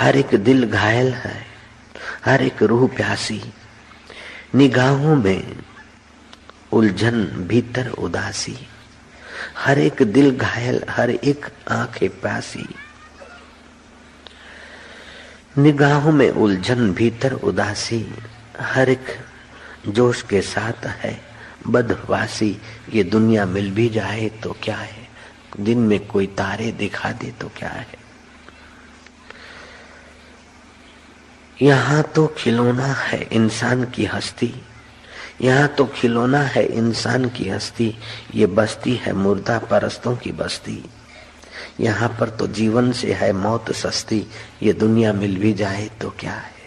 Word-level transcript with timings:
हर 0.00 0.16
एक 0.16 0.34
दिल 0.34 0.70
घायल 0.70 1.12
है, 1.12 1.46
हर 2.24 2.42
एक 2.42 2.62
रूह 2.62 2.88
प्यासी। 2.88 3.52
निगाहों 4.54 5.16
में 5.16 5.56
उलझन 6.72 7.24
भीतर 7.24 7.88
उदासी। 7.88 8.56
हर 9.58 9.78
एक 9.78 10.02
दिल 10.02 10.36
घायल, 10.36 10.84
हर 10.90 11.10
एक 11.10 11.46
आँखें 11.70 12.20
प्यासी। 12.20 12.74
निगाहों 15.58 16.12
में 16.12 16.30
उलझन 16.30 16.92
भीतर 16.92 17.32
उदासी। 17.32 18.14
हर 18.60 18.88
एक 18.88 19.06
जोश 19.88 20.22
के 20.22 20.42
साथ 20.42 20.86
है 20.86 21.20
बदवासी 21.68 22.58
ये 22.92 23.04
दुनिया 23.04 23.46
मिल 23.46 23.70
भी 23.70 23.88
जाए 23.88 24.28
तो 24.28 24.56
क्या 24.62 24.76
है? 24.76 25.08
दिन 25.60 25.78
में 25.78 26.06
कोई 26.06 26.26
तारे 26.26 26.72
दिखा 26.72 27.12
दे 27.12 27.30
तो 27.30 27.50
क्या 27.56 27.68
है? 27.68 27.99
यहाँ 31.62 32.02
तो 32.14 32.26
खिलौना 32.38 32.86
है 32.86 33.20
इंसान 33.22 33.84
की 33.84 34.04
हस्ती। 34.04 34.52
यहाँ 35.42 35.68
तो 35.68 35.84
खिलौना 35.86 36.40
है 36.42 36.64
इंसान 36.66 37.28
की 37.28 37.48
हस्ती। 37.48 37.94
ये 38.34 38.46
बस्ती 38.46 38.94
है 38.94 39.12
मुर्दा 39.12 39.58
परस्तों 39.58 40.16
की 40.16 40.32
बस्ती। 40.32 40.82
यहाँ 41.80 42.08
पर 42.20 42.28
तो 42.28 42.46
जीवन 42.46 42.92
से 42.92 43.12
है 43.12 43.32
मौत 43.32 43.72
सस्ती। 43.72 44.26
ये 44.62 44.72
दुनिया 44.72 45.12
मिल 45.12 45.36
भी 45.36 45.52
जाए 45.52 45.88
तो 46.00 46.10
क्या 46.10 46.32
है? 46.32 46.58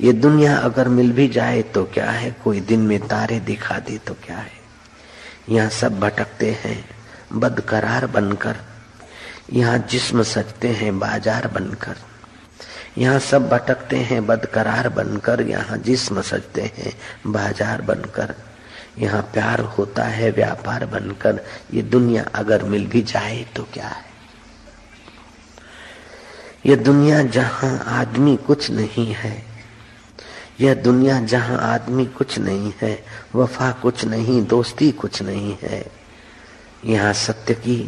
ये 0.00 0.12
दुनिया 0.12 0.56
अगर 0.56 0.88
मिल 0.88 1.12
भी 1.12 1.28
जाए 1.28 1.62
तो 1.62 1.84
क्या 1.84 2.10
है? 2.10 2.30
कोई 2.44 2.60
दिन 2.60 2.80
में 2.80 2.98
तारे 3.08 3.40
दिखा 3.40 3.78
दे 3.78 3.98
तो 3.98 4.14
क्या 4.14 4.36
है? 4.36 4.60
यहाँ 5.48 5.68
सब 5.70 6.00
भटकते 6.00 6.50
हैं, 6.64 6.84
बदकरार 7.32 8.06
बनकर। 8.06 8.56
यहाँ 9.52 9.78
जिस्म 9.90 10.22
सजते 10.22 10.68
हैं, 10.68 10.98
बाज़ार 10.98 11.46
बनकर। 11.48 11.96
यहाँ 12.98 13.18
सब 13.18 13.48
भटकते 13.48 13.96
हैं, 13.96 14.26
बदकरार 14.26 14.88
बनकर 14.88 15.40
यहाँ 15.40 15.78
जिस्म 15.78 16.22
सजते 16.22 16.62
हैं, 16.78 16.92
बाज़ार 17.26 17.82
बनकर। 17.82 18.34
यहाँ 18.98 19.22
प्यार 19.32 19.60
होता 19.76 20.04
है, 20.04 20.30
व्यापार 20.30 20.84
बनकर। 20.86 21.40
ये 21.74 21.82
दुनिया 21.82 22.24
अगर 22.34 22.62
मिल 22.62 22.86
भी 22.86 23.02
जाए 23.02 23.44
तो 23.56 23.62
क्या 23.74 23.88
है? 23.88 24.10
ये 26.66 26.76
दुनिया 26.76 27.22
जहाँ 27.22 27.78
आदमी 27.90 28.36
कुछ 28.36 28.70
नहीं 28.70 29.12
है, 29.14 29.42
यह 30.60 30.74
दुनिया 30.74 31.18
जहाँ 31.20 31.58
आदमी 31.64 32.04
कुछ 32.06 32.38
नहीं 32.38 32.72
है, 32.82 32.98
वफा 33.34 33.70
कुछ 33.72 34.04
नहीं, 34.04 34.44
दोस्ती 34.46 34.90
कुछ 34.92 35.22
नहीं 35.22 35.56
है, 35.62 35.84
यहाँ 36.84 37.12
सत्य 37.12 37.54
की 37.54 37.78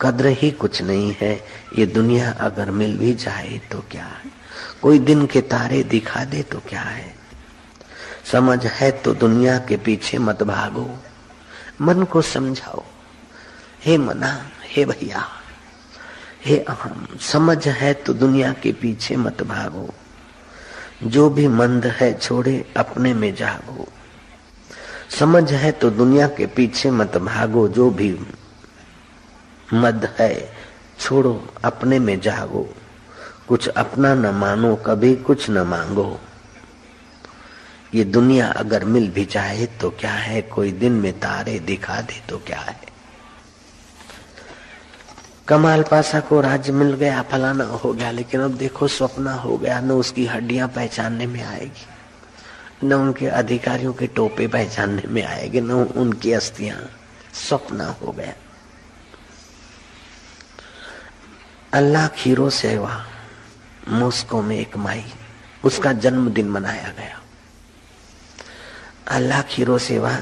कद्र 0.00 0.26
ही 0.26 0.50
कुछ 0.50 0.82
नहीं 0.82 1.14
है। 1.20 1.44
ये 1.78 1.86
दुनिया 1.86 2.32
अगर 2.32 2.70
मिल 2.70 2.98
भी 2.98 3.14
जाए 3.14 3.60
तो 3.72 3.84
क्या 3.90 4.04
है? 4.04 4.30
कोई 4.82 4.98
दिन 4.98 5.26
के 5.26 5.40
तारे 5.40 5.82
दिखा 5.82 6.24
दे 6.24 6.42
तो 6.42 6.60
क्या 6.68 6.80
है? 6.80 7.14
समझ 8.32 8.66
है 8.66 8.90
तो 8.90 9.14
दुनिया 9.14 9.58
के 9.58 9.76
पीछे 9.76 10.18
मत 10.18 10.42
भागो। 10.42 10.98
मन 11.80 12.02
को 12.02 12.22
समझाओ। 12.22 12.84
हे 13.84 13.98
मना, 13.98 14.50
हे 14.64 14.84
भैया, 14.84 15.28
हे 16.46 16.58
अहम, 16.58 17.08
समझ 17.20 17.68
है 17.68 17.94
तो 17.94 18.12
दुनिया 18.12 18.52
के 18.52 18.72
पीछे 18.72 19.16
मत 19.16 19.42
भागो। 19.42 19.94
जो 21.02 21.30
भी 21.30 21.48
मंद 21.48 21.86
है 21.86 22.18
छोड़े, 22.18 22.72
अपने 22.76 23.14
में 23.14 23.34
जागो। 23.34 23.88
समझ 25.10 25.52
है 25.52 25.72
तो 25.72 25.90
दुनिया 25.90 26.28
के 26.28 26.46
पीछे 26.46 26.90
मत 26.90 27.16
भागो, 27.16 27.68
जो 27.68 27.90
भी 27.90 28.18
मद 29.74 30.14
है। 30.18 30.52
छोड़ो, 31.00 31.54
अपने 31.64 31.98
में 31.98 32.20
जागो। 32.20 32.74
कुछ 33.48 33.68
अपना 33.68 34.14
न 34.14 34.26
मानो, 34.26 34.76
कभी 34.76 35.16
कुछ 35.16 35.50
न 35.50 35.58
मांगो। 35.58 36.20
ये 37.94 38.04
दुनिया 38.04 38.48
अगर 38.48 38.84
मिल 38.84 39.10
भी 39.10 39.24
जाए 39.24 39.66
तो 39.66 39.90
क्या 39.90 40.12
है? 40.12 40.42
कोई 40.42 40.72
दिन 40.72 40.92
में 40.92 41.20
तारे 41.20 41.58
दिखा 41.58 42.00
दे 42.00 42.22
तो 42.28 42.38
क्या 42.38 42.58
है? 42.58 42.80
कमाल 45.48 45.82
पासा 45.82 46.20
को 46.20 46.40
राज्य 46.40 46.72
मिल 46.72 46.94
गया, 46.94 47.22
फलाना 47.22 47.64
हो 47.64 47.92
गया, 47.92 48.10
लेकिन 48.10 48.40
अब 48.40 48.50
देखो, 48.50 48.88
स्वप्न 48.88 49.28
हो 49.28 49.58
गया, 49.58 49.80
न 49.80 49.90
उसकी 49.90 50.26
हड्डियाँ 50.26 50.68
पहचानने 50.68 51.26
में 51.26 51.44
आएगी। 51.44 51.86
न 52.86 52.92
उनके 52.92 53.26
अधिकारियों 53.26 53.92
के 53.92 54.06
टोपे 54.06 54.46
पहचानने 54.46 55.02
में 55.08 55.24
आएगी, 55.24 55.60
न 55.60 55.70
उनकी 55.70 56.32
अस्थियाँ। 56.32 56.90
स्वप्न 57.34 57.80
हो 57.80 58.12
गया। 58.12 58.32
अल्लाह 61.74 62.06
खीरो 62.08 62.50
सेवा 62.50 63.04
मॉस्को 63.88 64.42
में 64.42 64.56
एक 64.58 64.76
माई, 64.76 65.04
उसका 65.64 65.92
जन्मदिन 65.92 66.48
मनाया 66.48 66.88
गया। 66.88 67.20
अल्लाह 69.08 69.42
खीरो 69.42 69.78
सेवा 69.78 70.16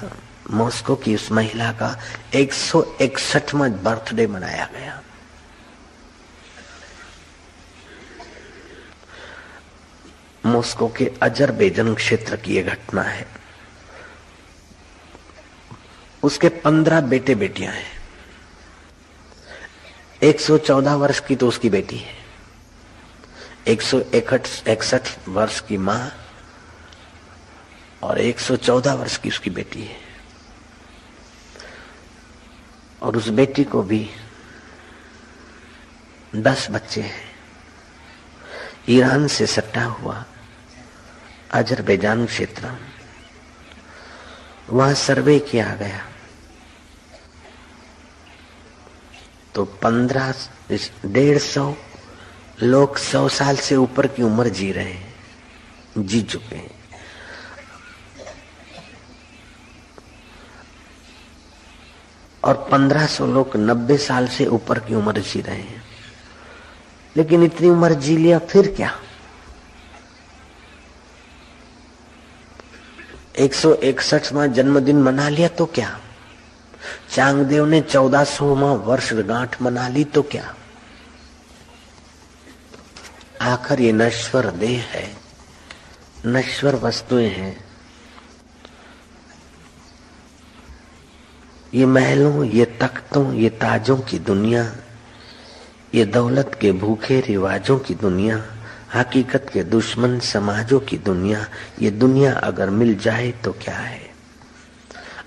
मॉस्को 0.50 0.96
की 0.96 1.14
उस 1.14 1.32
महिला 1.32 1.72
का 1.72 1.98
एक 2.34 2.52
सौ 2.52 2.82
इकसठवा 3.00 3.68
बर्थडे 3.68 4.26
मनाया 4.26 4.68
गया। 4.74 5.02
मॉस्को 10.46 10.88
के 10.88 11.12
अजरबेजन 11.22 11.94
क्षेत्र 11.94 12.36
की 12.36 12.56
यह 12.56 12.62
घटना 12.62 13.02
है। 13.02 13.26
उसके 16.22 16.48
पंद्रह 16.48 17.00
बेटे 17.00 17.34
बेटियाँ 17.34 17.72
हैं। 17.72 17.95
एक 20.26 20.40
सौ 20.40 20.58
चौदह 20.58 20.94
वर्ष 20.94 21.20
की 21.20 21.36
तो 21.36 21.48
उसकी 21.48 21.70
बेटी 21.70 21.96
है। 21.96 22.14
एक 23.68 23.82
सौ 23.82 24.00
इकसठ 24.00 25.28
वर्ष 25.28 25.60
की 25.60 25.76
माँ 25.76 26.10
और 28.02 28.18
114 28.20 28.94
वर्ष 28.94 29.16
की 29.16 29.28
उसकी 29.28 29.50
बेटी 29.50 29.82
है। 29.82 29.96
और 33.02 33.16
उस 33.16 33.28
बेटी 33.28 33.64
को 33.64 33.82
भी 33.82 34.10
दस 36.36 36.66
बच्चे 36.70 37.00
हैं। 37.00 37.30
ईरान 38.88 39.26
से 39.28 39.46
सट्टा 39.46 39.84
हुआ 39.84 40.24
अजरबैजान 41.50 42.26
क्षेत्र। 42.26 42.74
वहाँ 44.70 44.94
सर्वे 44.94 45.38
किया 45.38 45.74
गया। 45.74 46.04
तो 49.56 49.64
पंद्रह, 49.64 50.34
डेढ़ 51.06 51.38
सौ 51.38 51.74
लोग 52.62 52.96
सौ 52.96 53.28
साल 53.28 53.56
से 53.56 53.76
ऊपर 53.76 54.06
की 54.06 54.22
उम्र 54.22 54.48
जी 54.48 54.72
रहे 54.72 54.92
हैं, 54.92 55.14
जी 55.98 56.22
चुके 56.22 56.56
हैं। 56.56 56.70
और 62.44 62.68
1500 62.72 63.26
लोग 63.26 63.56
90 63.56 63.98
साल 63.98 64.28
से 64.28 64.46
ऊपर 64.46 64.78
की 64.78 64.94
उम्र 64.94 65.20
जी 65.20 65.40
रहे 65.40 65.56
हैं। 65.56 65.84
लेकिन 67.16 67.42
इतनी 67.42 67.68
उम्र 67.68 67.94
जी 67.94 68.16
लिया 68.16 68.38
फिर 68.38 68.74
क्या? 68.76 69.00
एक 73.38 73.54
सौ 73.54 73.74
इकसठवा 73.74 74.46
जन्मदिन 74.46 75.02
मना 75.02 75.28
लिया 75.28 75.48
तो 75.48 75.66
क्या? 75.66 76.00
चांगदेव 77.10 77.66
ने 77.66 77.80
चौदह 77.80 78.24
सौवा 78.24 78.72
वर्ष 78.72 79.12
गांठ 79.12 79.62
मना 79.62 79.88
ली 79.88 80.04
तो 80.04 80.22
क्या? 80.22 80.54
आखिर 83.42 83.80
ये 83.80 83.92
नश्वर 83.92 84.50
देह 84.50 84.82
है, 84.82 85.16
नश्वर 86.26 86.74
वस्तुएँ 86.74 87.28
हैं। 87.28 87.64
ये 91.74 91.86
महलों, 91.86 92.44
ये 92.44 92.64
तख्तों, 92.64 93.32
ये 93.32 93.48
ताजों 93.50 93.96
की 93.96 94.18
दुनिया, 94.18 94.76
ये 95.94 96.04
दौलत 96.04 96.58
के 96.60 96.72
भूखे 96.72 97.20
रिवाजों 97.20 97.78
की 97.78 97.94
दुनिया, 97.94 98.46
हकीकत 98.94 99.46
के 99.52 99.64
दुश्मन 99.64 100.18
समाजों 100.18 100.80
की 100.80 100.98
दुनिया, 100.98 101.46
ये 101.82 101.90
दुनिया 101.90 102.32
अगर 102.32 102.70
मिल 102.70 102.98
जाए 102.98 103.30
तो 103.30 103.52
क्या 103.52 103.76
है? 103.76 104.05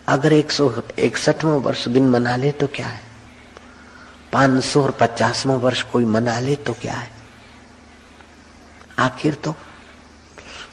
अगर 0.10 0.34
एक 0.34 0.52
सौ 0.52 0.72
इकसठवा 1.00 1.56
वर्ष 1.56 1.88
दिन 1.88 2.10
मना 2.10 2.36
ले 2.36 2.52
तो 2.52 2.68
क्या 2.68 2.88
है? 2.88 3.02
पाँच 4.34 4.64
सौ 4.64 4.84
और 4.84 4.92
पचासवा 4.92 5.56
वर्ष 5.56 5.82
कोई 5.84 6.06
मना 6.06 6.40
ले 6.40 6.56
तो 6.56 6.74
क्या 6.74 6.94
है? 6.94 7.12
आखिर 9.00 9.34
तो 9.36 9.56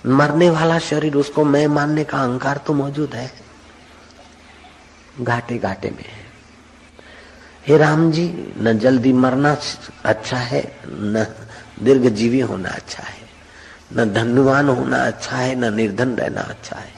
मरने 0.06 0.50
वाला 0.50 0.78
शरीर, 0.78 1.14
उसको 1.16 1.44
मैं 1.44 1.66
मानने 1.66 2.04
का 2.04 2.18
अहंकार 2.18 2.56
तो 2.56 2.72
मौजूद 2.72 3.14
है। 3.14 3.30
घाटे 5.20 5.58
घाटे 5.58 5.90
में 5.90 6.04
है। 6.04 6.24
हे 7.66 7.76
राम 7.78 8.10
जी, 8.12 8.26
न 8.58 8.78
जल्दी 8.78 9.12
मरना 9.12 9.56
अच्छा 10.04 10.36
है, 10.36 10.62
न 10.86 11.26
दीर्घ 11.82 12.06
जीवी 12.08 12.40
होना 12.40 12.68
अच्छा 12.68 13.02
है, 13.02 13.28
न 13.92 14.12
धनवान 14.12 14.68
होना 14.68 15.06
अच्छा 15.06 15.36
है, 15.36 15.54
न 15.54 15.74
निर्धन 15.74 16.16
रहना 16.16 16.40
अच्छा 16.40 16.76
है। 16.76 16.95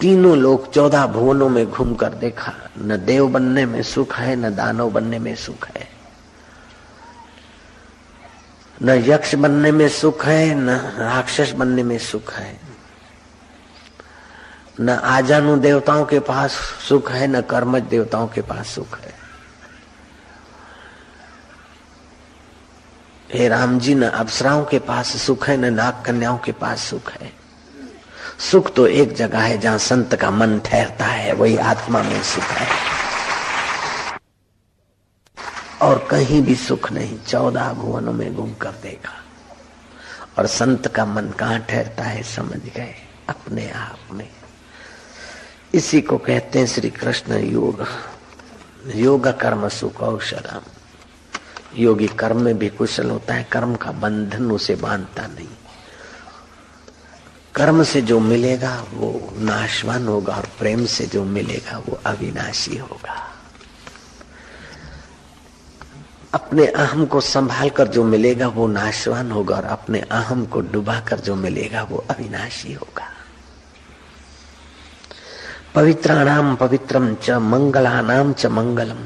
तीनों 0.00 0.38
लोग 0.38 0.72
चौदह 0.72 1.06
भुवनों 1.06 1.48
में 1.48 1.70
घूम 1.70 1.94
कर 1.94 2.08
देखा, 2.08 2.52
न 2.78 2.96
देव 2.96 3.28
बनने 3.28 3.66
में 3.66 3.82
सुख 3.82 4.14
है, 4.14 4.36
न 4.36 4.54
दानव 4.54 4.90
बनने 4.90 5.18
में 5.18 5.36
सुख 5.36 5.68
है। 5.68 5.88
न 8.82 8.90
यक्ष 8.90 9.34
बनने 9.34 9.72
में 9.72 9.88
सुख 9.88 10.26
है, 10.26 10.54
न 10.54 10.70
राक्षस 10.98 11.52
बनने 11.52 11.82
में 11.82 11.98
सुख 11.98 12.32
है। 12.32 12.60
न 14.80 14.88
आजानु 14.88 15.56
देवताओं 15.56 16.04
के 16.04 16.18
पास 16.18 16.50
सुख 16.88 17.10
है, 17.10 17.26
न 17.26 17.40
कर्मज 17.40 17.82
देवताओं 17.82 18.28
के 18.28 18.40
पास 18.40 18.68
सुख 18.68 18.98
है। 18.98 19.14
हे 23.32 23.48
राम 23.48 23.78
जी, 23.78 23.94
न 23.94 24.02
अप्सराओं 24.02 24.64
के 24.64 24.78
पास 24.78 25.16
सुख 25.16 25.48
है, 25.48 25.56
न 25.56 25.74
नाग 25.74 26.02
कन्याओं 26.06 26.38
के 26.38 26.52
पास 26.52 26.80
सुख 26.80 27.12
है। 27.12 27.39
सुख 28.40 28.74
तो 28.74 28.86
एक 28.86 29.14
जगह 29.14 29.38
है 29.38 29.58
जहाँ 29.58 29.78
संत 29.78 30.14
का 30.14 30.30
मन 30.30 30.58
ठहरता 30.58 31.04
है, 31.04 31.32
वही 31.32 31.56
आत्मा 31.56 32.02
में 32.02 32.22
सुख 32.22 32.44
है। 32.44 32.68
और 35.82 36.08
कहीं 36.10 36.42
भी 36.42 36.54
सुख 36.54 36.92
नहीं, 36.92 37.18
चौदह 37.18 37.72
भुवनों 37.72 38.12
में 38.12 38.34
घूम 38.34 38.54
कर 38.54 38.70
देखा। 38.70 39.12
और 40.38 40.46
संत 40.46 40.88
का 40.88 41.04
मन 41.04 41.30
कहाँ 41.30 41.58
ठहरता 41.58 42.04
है, 42.04 42.22
समझ 42.22 42.56
गए, 42.56 42.94
अपने 43.28 43.70
आप 43.70 43.98
में। 44.12 44.28
इसी 45.74 46.00
को 46.00 46.18
कहते 46.18 46.58
हैं 46.58 46.66
श्री 46.66 46.90
कृष्ण 46.90 47.38
योग। 47.38 47.86
योग 48.94 49.40
कर्म, 49.40 49.68
सुख 49.68 50.00
औषधम 50.00 50.60
योगी 51.76 52.06
कर्म 52.06 52.42
में 52.42 52.58
भी 52.58 52.68
कुशल 52.68 53.10
होता 53.10 53.34
है, 53.34 53.44
कर्म 53.44 53.74
का 53.74 53.92
बंधन 53.92 54.50
उसे 54.50 54.74
बांधता 54.74 55.26
नहीं। 55.26 55.48
कर्म 57.54 57.82
से 57.82 58.00
जो 58.02 58.20
मिलेगा 58.20 58.86
वो 58.94 59.32
नाशवान 59.38 60.08
होगा 60.08 60.34
और 60.34 60.46
प्रेम 60.58 60.84
से 60.86 61.06
जो 61.06 61.24
मिलेगा 61.24 61.78
वो 61.78 62.00
अविनाशी 62.06 62.76
होगा। 62.76 63.16
अपने 66.34 66.66
अहम 66.66 67.04
को 67.06 67.20
संभाल 67.20 67.70
कर 67.70 67.88
जो 67.88 68.04
मिलेगा 68.04 68.48
वो 68.48 68.66
नाशवान 68.66 69.30
होगा 69.30 69.56
और 69.56 69.64
अपने 69.64 70.00
अहम 70.00 70.44
को 70.46 70.60
डुबा 70.60 71.00
कर 71.00 71.20
जो 71.20 71.34
मिलेगा 71.34 71.82
वो 71.82 72.04
अविनाशी 72.10 72.72
होगा। 72.72 73.06
पवित्राणाम 75.74 76.56
पवित्रम 76.56 77.14
च 77.14 77.30
मंगलानाम 77.30 78.32
च 78.32 78.46
मंगलम। 78.46 79.02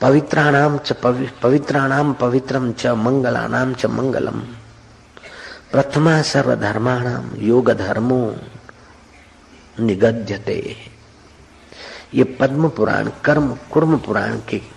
पवित्राणाम 0.00 0.78
च 0.78 0.92
पवित्राणाम 1.42 2.12
पवित्रम 2.12 2.72
च 2.72 2.86
मंगलानाम 2.86 3.74
च 3.74 3.86
मंगलम। 3.86 4.42
प्रथमा 5.72 6.22
सर्वधर्माणाम 6.22 7.30
योग 7.38 7.70
धर्मो 7.70 8.36
निगद्यते। 9.80 10.76
ये 12.14 12.24
पद्म 12.24 12.68
पुराण 12.68 13.10
कर्म 13.24 13.54
कुर्म 13.72 13.98
पुराण 13.98 14.36
की 14.36 14.70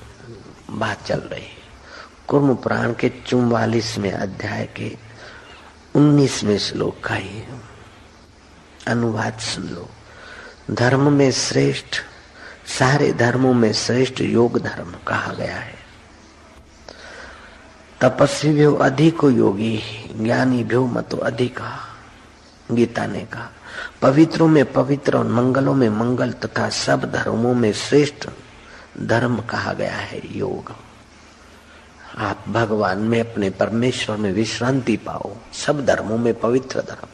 बात 0.69 1.04
चल 1.06 1.19
रही 1.19 1.42
है। 1.42 1.63
कुर्म 2.28 2.56
पुराण 2.56 2.94
के 2.94 3.10
चुम्वालीसवें 3.28 4.12
अध्याय 4.12 4.69
के 4.75 4.98
उन्नीसवें 5.95 6.57
श्लोक 6.57 7.04
का 7.04 7.16
ही 7.16 7.44
अनुवाद 8.88 9.40
सुन 9.40 9.68
लो। 9.68 9.90
धर्म 10.72 11.13
में 11.13 11.31
श्रेष्ठ, 11.31 12.01
सारे 12.80 13.13
धर्मों 13.13 13.54
में 13.54 13.74
श्रेष्ठ 13.74 14.22
योग 14.22 14.60
धर्म 14.60 14.94
कहा 15.07 15.34
गया 15.34 15.56
है। 15.56 15.82
तपस्वी 18.03 18.53
भी 18.53 18.77
अधिक 18.77 19.17
योगी, 19.23 19.81
ज्ञानी 20.17 20.63
भी 20.63 20.77
मतो 20.77 21.17
अधिका 21.17 21.79
गीता 22.71 23.05
ने 23.05 23.19
कहा, 23.19 23.50
पवित्रों 24.01 24.47
में 24.47 24.73
पवित्र 24.73 25.17
और 25.17 25.27
मंगलों 25.27 25.73
में 25.73 25.89
मंगल 25.89 26.31
तथा 26.31 26.69
सब 26.69 27.11
धर्मों 27.11 27.53
में 27.53 27.73
श्रेष्ठ 27.73 28.27
धर्म 29.01 29.39
कहा 29.39 29.73
गया 29.73 29.95
है, 29.95 30.38
योग। 30.38 30.75
आप 32.17 32.45
भगवान 32.50 32.97
में 32.97 33.19
अपने 33.19 33.50
परमेश्वर 33.50 34.17
में 34.17 34.31
विश्रांति 34.31 34.97
पाओ, 34.97 35.35
सब 35.53 35.85
धर्मों 35.85 36.17
में 36.17 36.39
पवित्र 36.39 36.81
धर्म। 36.81 37.07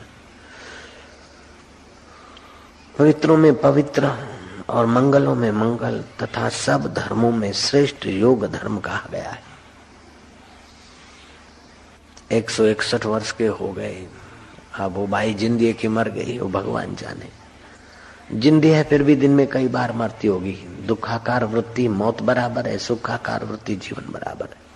पवित्रों 2.99 3.37
में 3.37 3.61
पवित्र 3.61 4.11
और 4.69 4.85
मंगलों 4.85 5.35
में 5.35 5.51
मंगल 5.51 6.03
तथा 6.23 6.49
सब 6.49 6.93
धर्मों 6.93 7.31
में 7.31 7.53
श्रेष्ठ 7.53 8.05
योग 8.05 8.51
धर्म 8.51 8.77
कहा 8.77 9.07
गया 9.11 9.29
है। 9.29 9.49
एक 12.31 12.49
सौ 12.49 12.65
इकसठ 12.65 13.05
वर्ष 13.05 13.31
के 13.31 13.47
हो 13.47 13.71
गए। 13.73 14.07
अब 14.75 14.93
वो 14.93 15.05
बाई 15.07 15.33
ज़िंदगी 15.33 15.73
की 15.73 15.87
मर 15.87 16.09
गई, 16.09 16.37
वो 16.39 16.47
भगवान 16.49 16.95
जाने। 16.95 17.29
जिंदी 18.31 18.69
है 18.69 18.83
फिर 18.83 19.03
भी 19.03 19.15
दिन 19.15 19.31
में 19.31 19.45
कई 19.47 19.67
बार 19.67 19.91
मरती 19.93 20.27
होगी। 20.27 20.51
दुखाकार 20.87 21.45
वृत्ति, 21.45 21.87
मौत 21.87 22.21
बराबर 22.21 22.67
है, 22.67 22.77
सुखाकार 22.77 23.45
वृत्ति, 23.45 23.75
जीवन 23.75 24.11
बराबर 24.13 24.45
है। 24.45 24.67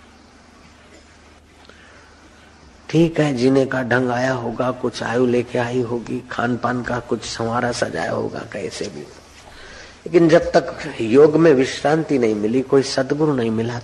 ठीक 2.90 3.20
है, 3.20 3.32
जीने 3.34 3.64
का 3.66 3.82
ढंग 3.82 4.10
आया 4.10 4.32
होगा, 4.32 4.70
कुछ 4.72 5.02
आयु 5.02 5.26
लेके 5.26 5.58
आई 5.58 5.80
होगी 5.82 6.20
खान 6.30 6.56
पान 6.56 6.82
का 6.82 6.98
कुछ 7.00 7.24
संवारा 7.24 7.70
सजाया 7.72 8.10
होगा, 8.10 8.42
कैसे 8.52 8.86
भी। 8.86 9.00
लेकिन 10.06 10.28
जब 10.28 10.50
तक 10.52 10.76
योग 11.00 11.36
में 11.36 11.52
विश्रांति 11.52 12.18
नहीं 12.18 12.34
मिली, 12.34 12.62
कोई 12.62 12.82
सदगुरु 12.82 13.34
नहीं 13.34 13.50
मिला 13.52 13.80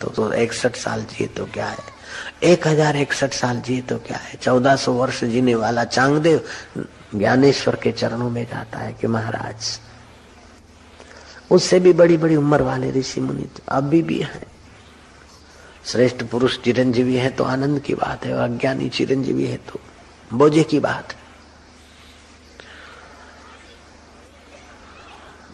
तो 0.00 0.08
तो 0.08 0.32
इकसठ 0.34 0.76
साल 0.76 1.02
जिए 1.02 1.26
तो 1.28 1.44
क्या 1.46 1.66
है? 1.66 1.93
एक 2.44 2.66
हज़ार 2.66 2.96
इकसठ 2.96 3.32
साल 3.34 3.60
जिए 3.60 3.80
तो 3.82 3.98
क्या 3.98 4.16
है? 4.18 4.36
चौदह 4.36 4.76
सौ 4.76 4.92
वर्ष 4.92 5.24
जीने 5.26 5.54
वाला 5.54 5.84
चांगदेव 5.86 6.44
ज्ञानेश्वर 7.14 7.76
के 7.76 7.92
चरणों 7.92 8.30
में 8.30 8.44
जाता 8.44 8.78
है 8.78 8.92
कि 8.92 9.06
महाराज, 9.08 9.78
उससे 11.50 11.80
भी 11.80 11.92
बड़ी 11.94 12.16
बड़ी 12.16 12.36
उम्र 12.36 12.62
वाले 12.62 12.90
ऋषि 12.92 13.20
मुनि 13.20 13.42
तो 13.46 13.62
अभी 13.68 14.02
भी 14.02 14.18
है। 14.20 14.46
श्रेष्ठ 15.86 16.22
पुरुष 16.24 16.58
चिरंजीवी 16.60 17.16
है 17.16 17.30
तो 17.30 17.44
आनंद 17.44 17.80
की 17.80 17.94
बात 17.94 18.24
है, 18.24 18.32
अज्ञानी 18.34 18.88
चिरंजीवी 18.88 19.46
है 19.46 19.56
तो 19.68 19.80
बोझे 20.30 20.62
की 20.64 20.80
बात 20.80 21.12
है। 21.12 21.22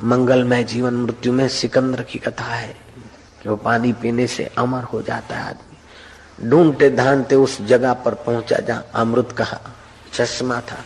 मंगलमय 0.03 0.65
जीवन 0.65 0.95
मृत्यु 0.97 1.33
में 1.33 1.49
सिकंदर 1.51 2.03
की 2.03 2.19
कथा 2.19 2.45
है 2.47 2.75
कि 3.43 3.49
वो 3.49 3.57
पानी 3.59 3.93
पीने 3.93 4.27
से 4.27 4.45
अमर 4.59 4.85
हो 4.85 5.03
जाता 5.03 5.37
है 5.37 5.49
आदमी। 5.49 5.70
ढूंढते 6.41 6.91
धानते 6.91 7.35
उस 7.37 7.61
जगह 7.63 7.93
पर 8.05 8.15
पहुँचा 8.17 8.57
जहाँ 8.59 8.87
अमृत 8.95 9.33
कहा, 9.33 9.61
चश्मा 10.13 10.61
था। 10.61 10.85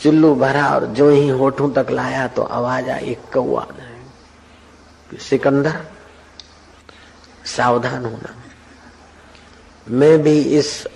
चुल्लू 0.00 0.34
भरा 0.34 0.66
और 0.68 0.86
जो 0.86 1.08
ही 1.10 1.28
होठों 1.28 1.70
तक 1.70 1.90
लाया 1.90 2.26
तो 2.28 2.42
आवाज़ 2.42 2.90
आई 2.90 3.16
कौआ 3.32 3.66
सिकंदर, 5.20 5.80
सावधान 7.46 8.04
होना। 8.04 8.34
मैं 9.86 10.22
भी 10.22 10.38
इस 10.58 10.86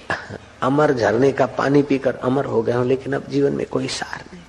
अमर 0.62 0.92
झरने 0.92 1.30
का 1.32 1.46
पानी 1.46 1.82
पीकर 1.82 2.14
अमर 2.14 2.44
हो 2.44 2.62
गया 2.62 2.76
हूँ, 2.78 2.86
लेकिन 2.86 3.12
अब 3.12 3.28
जीवन 3.28 3.52
में 3.52 3.66
कोई 3.66 3.88
सार 3.88 4.24
नहीं। 4.32 4.42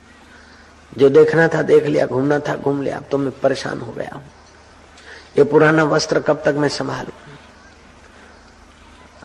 जो 0.98 1.10
देखना 1.10 1.48
था, 1.48 1.62
देख 1.62 1.86
लिया, 1.86 2.06
घूमना 2.06 2.40
था, 2.40 2.56
घूम 2.56 2.82
लिया, 2.82 2.98
अब 2.98 3.06
तो 3.12 3.18
मैं 3.18 3.32
परेशान 3.40 3.82
हो 3.82 3.92
गया 3.92 4.16
हूँ। 4.16 4.24
ये 5.38 5.44
पुराना 5.44 5.84
वस्त्र 5.84 6.20
कब 6.20 6.42
तक 6.46 6.56
मैं 6.58 6.70
संभालू? 6.70 7.12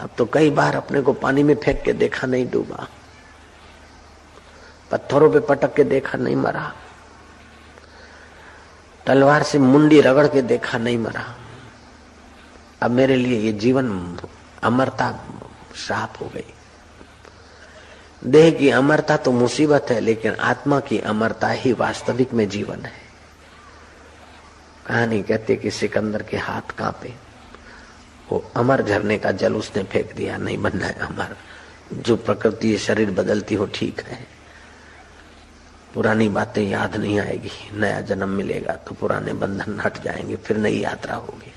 अब 0.01 0.11
तो 0.19 0.25
कई 0.27 0.51
बार 0.51 0.77
अपने 0.77 1.01
को 1.01 1.13
पानी 1.13 1.43
में 1.43 1.55
फेंक 1.55 1.83
के 1.83 1.93
देखा 1.93 2.27
नहीं 2.27 2.51
डूबा। 2.51 2.89
पत्थरों 4.91 5.33
पे 5.33 5.41
पटक 5.41 5.75
के 5.75 5.85
देखा 5.85 6.19
नहीं 6.19 6.37
मरा। 6.37 6.75
तलवार 9.07 9.43
से 9.43 9.59
मुंडी 9.59 10.01
रगड़ 10.01 10.27
के 10.27 10.43
देखा 10.43 10.79
नहीं 10.79 10.99
मरा। 10.99 11.35
अब 12.83 12.91
मेरे 12.91 13.17
लिए 13.17 13.41
ये 13.41 13.53
जीवन 13.53 14.19
अमरता 14.63 15.25
श्राप 15.77 16.15
हो 16.21 16.27
गई। 16.27 16.55
देह 18.25 18.59
की 18.59 18.71
अमरता 18.71 19.17
तो 19.17 19.33
मुसीबत 19.33 19.87
है, 19.91 20.01
लेकिन 20.01 20.35
आत्मा 20.35 20.81
की 20.81 20.99
अमरता 20.99 21.49
ही 21.49 21.73
वास्तविक 21.73 22.33
में 22.33 22.49
जीवन 22.49 22.81
है। 22.81 23.11
कहानी 24.87 25.23
कहते 25.23 25.57
कि 25.57 25.71
सिकंदर 25.71 26.23
के 26.23 26.37
हाथ 26.37 26.71
कांपे। 26.79 27.30
वो 28.33 28.51
अमर 28.57 28.83
झरने 28.83 29.19
का 29.19 29.31
जल 29.33 29.55
उसने 29.55 29.83
फेंक 29.83 30.15
दिया, 30.15 30.37
नहीं 30.37 30.59
बनना 30.59 30.87
है 30.87 30.95
अमर। 30.95 31.37
जो 31.93 32.17
प्रकृति 32.17 32.79
शरीर 32.79 33.11
बदलती 33.11 33.55
हो, 33.55 33.67
ठीक 33.75 34.01
है। 34.01 34.27
पुरानी 35.95 36.29
बातें 36.29 36.63
याद 36.63 36.97
नहीं 36.97 37.21
आएगी, 37.21 37.51
नया 37.75 38.01
जन्म 38.01 38.29
मिलेगा 38.29 38.73
तो 38.73 38.95
पुराने 38.95 39.33
बंधन 39.33 39.81
हट 39.81 40.03
जाएँगे, 40.05 40.37
फिर 40.37 40.57
नई 40.57 40.79
यात्रा 40.79 41.15
होगी। 41.15 41.53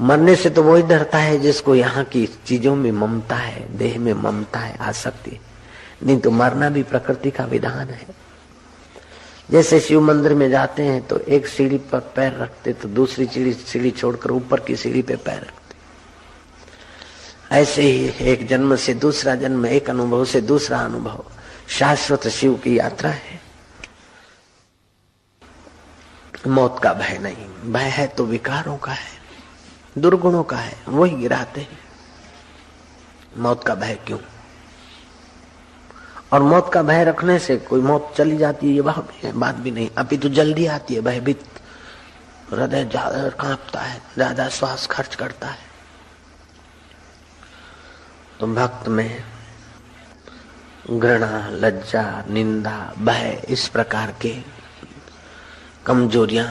मरने 0.00 0.36
से 0.36 0.50
तो 0.50 0.62
वही 0.62 0.82
डरता 0.82 1.18
है 1.18 1.38
जिसको 1.38 1.74
यहाँ 1.74 2.04
की 2.04 2.26
चीज़ों 2.46 2.76
में 2.76 2.92
ममता 2.92 3.36
है, 3.36 3.78
देह 3.78 3.98
में 3.98 4.12
ममता 4.12 4.60
है, 4.60 4.76
आसक्ति। 4.76 5.40
नहीं 6.02 6.20
तो 6.20 6.30
मरना 6.30 6.68
भी 6.68 6.82
प्रकृति 6.82 7.30
का 7.30 7.44
विधान 7.44 7.88
है। 7.88 8.23
जैसे 9.48 9.80
शिव 9.80 10.00
मंदिर 10.00 10.34
में 10.34 10.48
जाते 10.50 10.82
हैं 10.82 11.02
तो 11.06 11.18
एक 11.18 11.46
सीढ़ी 11.46 11.78
पर 11.78 12.00
पैर 12.16 12.32
रखते 12.32 12.72
तो 12.72 12.88
दूसरी 12.88 13.26
सीढ़ी 13.54 13.90
छोड़कर 13.90 14.30
ऊपर 14.30 14.60
की 14.60 14.76
सीढ़ी 14.76 15.02
पे 15.02 15.16
पैर 15.16 15.40
रखते। 15.40 15.74
ऐसे 17.52 17.82
ही 17.82 18.12
एक 18.22 18.46
जन्म 18.48 18.76
से 18.76 18.94
दूसरा 18.94 19.34
जन्म, 19.34 19.66
एक 19.66 19.90
अनुभव 19.90 20.24
से 20.24 20.40
दूसरा 20.40 20.78
अनुभव, 20.80 21.24
शाश्वत 21.68 22.28
शिव 22.28 22.54
की 22.54 22.78
यात्रा 22.78 23.10
है। 23.10 23.40
मौत 26.46 26.80
का 26.82 26.92
भय 26.92 27.18
नहीं। 27.18 27.72
भय 27.72 27.88
है 27.90 28.06
तो 28.06 28.24
विकारों 28.24 28.76
का 28.76 28.92
है, 28.92 29.12
दुर्गुणों 29.98 30.42
का 30.44 30.56
है, 30.56 30.76
वही 30.88 31.16
गिराते 31.16 31.60
हैं। 31.60 31.78
मौत 33.36 33.64
का 33.64 33.74
भय 33.74 33.98
क्यों? 34.06 34.18
और 36.32 36.42
मौत 36.42 36.70
का 36.72 36.82
भय 36.82 37.04
रखने 37.04 37.38
से 37.38 37.56
कोई 37.58 37.80
मौत 37.82 38.12
चली 38.16 38.36
जाती 38.36 38.68
है 38.68 38.74
ये 38.74 38.82
बात 38.82 39.10
भी, 39.10 39.32
बात 39.32 39.54
भी 39.56 39.70
नहीं। 39.70 39.88
अभी 39.98 40.16
तो 40.18 40.28
जल्दी 40.30 40.66
आती 40.68 40.94
है 40.94 41.00
भयभीत। 41.00 41.44
हृदय 42.50 42.84
ज़्यादा 42.84 43.28
कांपता 43.40 43.80
है 43.80 44.00
ज़्यादा 44.14 44.48
श्वास 44.48 44.86
खर्च 44.86 45.14
करता 45.14 45.48
है। 45.48 45.72
तो 48.40 48.46
भक्त 48.46 48.88
में 48.88 49.22
घृणा 50.90 51.48
लज्जा 51.52 52.02
निंदा 52.30 52.76
भय 53.00 53.42
इस 53.48 53.68
प्रकार 53.68 54.14
के 54.22 54.34
कमजोरियाँ 55.86 56.46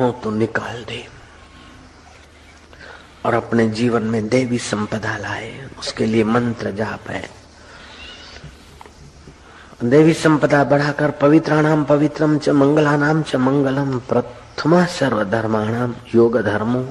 हो 0.00 0.10
तो 0.22 0.30
निकाल 0.30 0.82
दे। 0.84 1.06
और 3.28 3.34
अपने 3.34 3.68
जीवन 3.68 4.02
में 4.02 4.28
देवी 4.28 4.58
संपदा 4.58 5.16
लाए, 5.16 5.70
उसके 5.78 6.06
लिए 6.06 6.24
मंत्र 6.24 6.70
जाप 6.70 7.10
है। 7.10 7.30
देवी 9.84 10.14
संपदा 10.14 10.64
बढ़ाकर 10.64 11.10
पवित्राणाम 11.10 11.84
पवित्रम 11.84 12.38
च 12.38 12.48
मंगलानाम 12.48 13.22
च 13.22 13.36
मंगलम, 13.36 13.98
प्रथमा 13.98 14.84
सर्वधर्माणाम 14.84 15.94
योग 16.14 16.40
धर्मो 16.40 16.88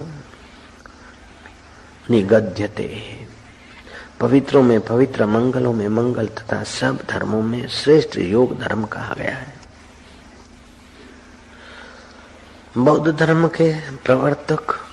निगद्यते। 2.10 3.18
पवित्रों 4.20 4.64
में 4.64 4.82
पवित्र, 4.82 5.26
मंगलों 5.26 5.74
में 5.74 5.88
मंगल 5.88 6.28
तथा 6.28 6.64
सब 6.64 7.00
धर्मों 7.10 7.42
में 7.42 7.68
श्रेष्ठ 7.68 8.18
योग 8.18 8.60
धर्म 8.60 8.86
कहा 8.86 9.14
गया 9.14 9.36
है। 9.36 9.54
बौद्ध 12.78 13.18
धर्म 13.18 13.48
के 13.48 13.74
प्रवर्तक 14.06 14.87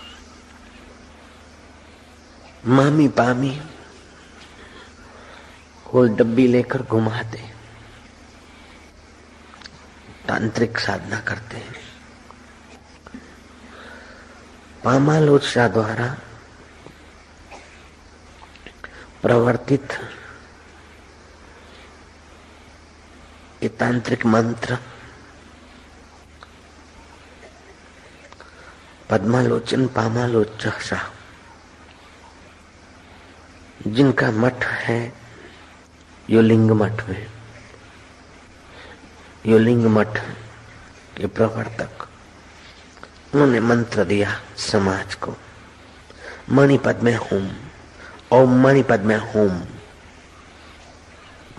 मामी 2.66 3.08
पामी 3.08 3.50
कोई 5.86 6.08
डब्बी 6.08 6.46
लेकर 6.52 6.82
घुमाते 6.82 7.42
तांत्रिक 10.28 10.78
साधना 10.78 11.20
करते 11.20 11.56
हैं। 11.56 11.74
पामालोचना 14.84 15.68
द्वारा 15.68 16.08
प्रवर्तित 19.22 19.92
ये 23.62 23.68
तांत्रिक 23.68 24.26
मंत्र 24.26 24.76
पद्मालोचन 29.10 29.86
पामालोचा 29.86 30.70
जिनका 33.86 34.30
मठ 34.30 34.64
है, 34.64 35.12
यो 36.30 36.40
लिंग 36.40 36.70
मठ 36.70 37.08
में 37.08 37.26
योलिंग 39.46 39.86
मठ 39.86 40.18
के 41.16 41.26
प्रवर्तक। 41.26 42.08
उन्होंने 43.34 43.60
मंत्र 43.60 44.04
दिया 44.04 44.40
समाज 44.56 45.14
को। 45.14 45.34
मणिपद 46.50 47.00
में 47.02 47.16
होम, 47.16 47.50
ओम 48.32 48.62
मणिपद 48.62 49.00
में 49.00 49.16
होम। 49.16 49.62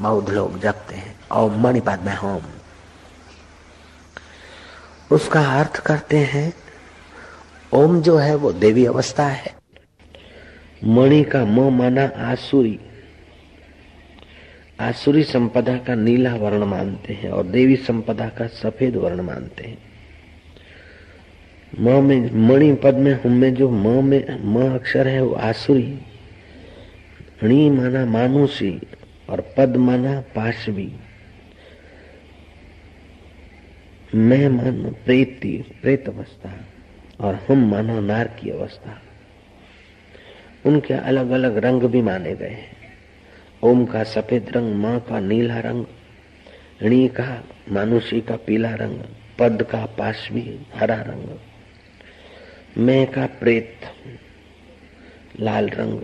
बौद्ध 0.01 0.29
लोग 0.29 0.60
जपते 0.60 0.96
हैं, 0.96 1.20
ओम 1.32 1.63
मणिपद 1.63 2.00
में 2.00 2.17
होम। 2.17 2.44
उसका 5.12 5.60
अर्थ 5.60 5.79
करते 5.79 6.17
हैं, 6.17 6.53
ओम 7.74 8.01
जो 8.01 8.17
है 8.17 8.36
वो 8.36 8.53
देवी 8.53 8.86
अवस्था 8.86 9.27
है। 9.27 9.55
मणि 10.88 11.24
का 11.24 11.46
म 11.46 11.60
माना 11.60 12.06
आसुरी। 12.06 12.80
आसुरी 14.80 15.24
संपदा 15.24 15.77
का 15.77 15.96
नीला 15.96 16.36
वर्ण 16.36 16.63
मानते 16.63 17.13
हैं 17.13 17.30
और 17.30 17.44
देवी 17.44 17.75
संपदा 17.75 18.30
का 18.30 18.48
सफ़ेद 18.48 18.96
वर्ण 18.96 19.22
मानते 19.22 19.63
हैं। 19.63 19.77
म 21.80 22.04
में, 22.04 22.32
मणि 22.32 22.74
पद 22.74 22.96
में, 22.96 23.13
हम 23.13 23.32
में 23.32 23.54
जो 23.54 23.70
म 23.70 24.06
में, 24.06 24.39
म 24.42 24.75
अक्षर 24.75 25.08
है 25.08 25.22
वो 25.22 25.34
आसुरी। 25.34 26.00
णी 27.44 27.70
माना 27.70 28.06
मानुषी 28.06 28.80
और 29.30 29.54
पद 29.58 29.75
माना 29.75 30.22
पाशवी। 30.22 30.94
मैं 34.15 34.50
माना 34.50 34.89
प्रेती, 34.89 35.65
प्रेत 35.82 36.10
अवस्था 36.10 36.65
और 37.20 37.39
हम 37.50 37.72
माना 37.72 38.00
नार 38.00 38.27
की 38.27 38.50
अवस्था। 38.50 39.01
उनके 40.65 40.93
अलग 40.93 41.29
अलग 41.29 41.57
रंग 41.57 41.84
भी 41.84 42.01
माने 42.01 42.36
गए 42.36 42.50
हैं। 42.50 42.74
ओम 43.63 43.86
का 43.86 44.03
सफ़ेद 44.03 44.50
रंग, 44.50 44.74
माँ 44.75 45.00
का 45.00 45.19
नीला 45.19 45.60
रंग 45.60 45.86
ऋणी 46.84 47.07
का, 47.07 47.43
मानुषी 47.72 48.22
का 48.22 48.36
पीला 48.38 48.74
रंग, 48.75 49.00
पद 49.39 49.63
का 49.63 49.86
पाशवी 49.98 50.60
हरा 50.75 51.01
रंग, 51.01 51.38
मैं 52.77 53.05
का 53.12 53.25
प्रेत 53.39 53.86
लाल 55.39 55.69
रंग, 55.69 56.01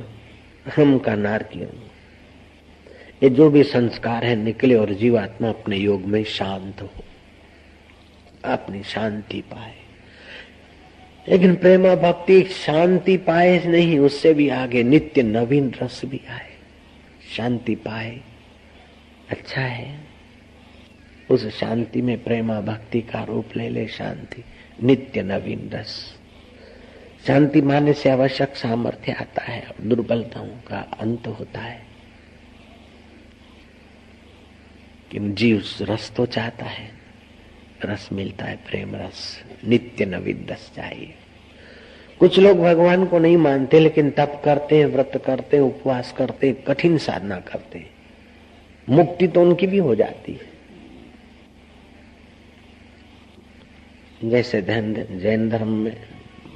हम 0.75 0.97
का 0.97 1.15
नार 1.15 1.43
की 1.43 1.59
रंग। 1.59 3.23
ये 3.23 3.29
जो 3.29 3.49
भी 3.49 3.63
संस्कार 3.63 4.25
है, 4.25 4.35
निकले 4.35 4.75
और 4.75 4.93
जीवात्मा 4.93 5.49
अपने 5.49 5.77
योग 5.77 6.05
में 6.05 6.23
शांत 6.23 6.81
हो, 6.81 6.89
अपनी 8.45 8.83
शांति 8.83 9.41
पाए। 9.41 9.73
लेकिन 11.29 11.55
प्रेमा 11.55 11.95
भक्ति 11.95 12.43
शांति 12.43 13.17
पाए 13.17 13.65
नहीं, 13.65 13.99
उससे 13.99 14.33
भी 14.33 14.49
आगे 14.49 14.83
नित्य 14.83 15.23
नवीन 15.23 15.73
रस 15.81 16.01
भी 16.05 16.21
आए। 16.29 16.51
शांति 17.37 17.75
पाए 17.75 18.21
अच्छा 19.29 19.61
है। 19.61 19.99
उस 21.29 21.59
शांति 21.59 22.01
में 22.01 22.23
प्रेमा 22.23 22.61
भक्ति 22.61 23.01
का 23.01 23.23
रूप 23.23 23.49
ले 23.57 23.69
ले 23.69 23.87
शांति, 23.87 24.43
नित्य 24.83 25.21
नवीन 25.21 25.69
रस। 25.73 26.17
शांति 27.27 27.61
माने 27.61 27.93
से 27.93 28.09
आवश्यक 28.09 28.55
सामर्थ्य 28.55 29.11
आता 29.11 29.41
है, 29.41 29.67
दुर्बलताओं 29.81 30.47
का 30.47 30.91
अंत 30.99 31.27
होता 31.27 31.59
है। 31.59 31.91
कि 35.11 35.19
जीव 35.19 35.63
रस 35.81 36.11
तो 36.15 36.25
चाहता 36.25 36.65
है 36.65 37.00
रस 37.85 38.09
मिलता 38.11 38.45
है, 38.45 38.55
प्रेम 38.55 38.95
रस, 38.95 39.43
नित्य 39.67 40.05
नवीन 40.05 40.45
रस 40.51 40.71
चाहिए। 40.75 41.13
कुछ 42.19 42.39
लोग 42.39 42.59
भगवान 42.59 43.05
को 43.05 43.19
नहीं 43.19 43.37
मानते, 43.37 43.79
लेकिन 43.79 44.11
तप 44.11 44.41
करते 44.45 44.77
हैं, 44.77 44.85
व्रत 44.85 45.23
करते 45.25 45.57
हैं, 45.57 45.63
उपवास 45.63 46.13
करते 46.17 46.47
हैं, 46.47 46.63
कठिन 46.63 46.97
साधना 46.97 47.39
करते 47.39 47.79
हैं। 47.79 47.89
मुक्ति 48.89 49.27
तो 49.27 49.41
उनकी 49.41 49.67
भी 49.67 49.77
हो 49.77 49.95
जाती 49.95 50.33
है। 50.33 50.51
जैसे 54.29 54.61
धन, 54.61 54.93
जैन 55.19 55.49
धर्म 55.49 55.67
में 55.67 55.97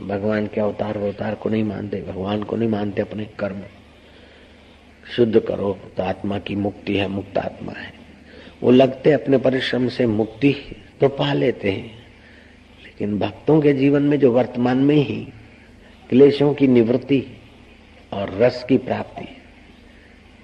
भगवान 0.07 0.47
के 0.47 0.61
अवतार 0.61 0.97
अवतार 0.97 1.35
को 1.35 1.49
नहीं 1.49 1.63
मानते, 1.63 2.01
भगवान 2.01 2.43
को 2.43 2.55
नहीं 2.55 2.69
मानते 2.69 3.01
अपने 3.01 3.25
कर्म। 3.25 3.61
शुद्ध 5.15 5.39
करो 5.39 5.79
तो 5.97 6.03
आत्मा 6.03 6.39
की 6.39 6.55
मुक्ति 6.55 6.97
है, 6.97 7.07
मुक्त 7.07 7.37
आत्मा 7.37 7.71
है। 7.71 7.93
वो 8.63 8.71
लगते 8.71 9.11
अपने 9.11 9.37
परिश्रम 9.37 9.87
से 9.87 10.05
मुक्ति 10.05 10.55
तो 11.01 11.07
पा 11.07 11.33
लेते 11.33 11.71
हैं। 11.71 12.05
लेकिन 12.83 13.19
भक्तों 13.19 13.61
के 13.61 13.73
जीवन 13.73 14.01
में 14.01 14.19
जो 14.19 14.31
वर्तमान 14.31 14.77
में 14.77 14.95
ही 14.95 15.27
क्लेशों 16.09 16.53
की 16.53 16.67
निवृत्ति 16.67 17.23
और 18.13 18.29
रस 18.29 18.65
की 18.69 18.77
प्राप्ति, 18.77 19.37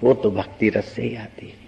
वो 0.02 0.14
तो 0.14 0.30
भक्ति 0.30 0.68
रस 0.68 0.84
से 0.84 1.02
ही 1.02 1.16
आती 1.16 1.46
है। 1.46 1.61